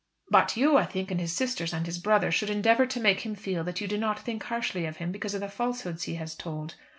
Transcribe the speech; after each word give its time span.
"But 0.31 0.57
you, 0.57 0.77
I 0.77 0.87
think, 0.87 1.11
and 1.11 1.19
his 1.21 1.31
sisters 1.31 1.73
and 1.75 1.85
his 1.85 1.99
brother 1.99 2.31
should 2.31 2.49
endeavour 2.49 2.87
to 2.87 2.99
make 2.99 3.19
him 3.19 3.35
feel 3.35 3.63
that 3.65 3.81
you 3.81 3.87
do 3.87 3.99
not 3.99 4.17
think 4.17 4.41
harshly 4.41 4.87
of 4.87 4.97
him 4.97 5.11
because 5.11 5.35
of 5.35 5.41
the 5.41 5.47
falsehoods 5.47 6.05
he 6.05 6.15
has 6.15 6.33
told. 6.33 6.73